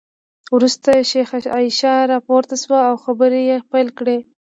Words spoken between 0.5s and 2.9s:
وروسته شیخه عایشه راپورته شوه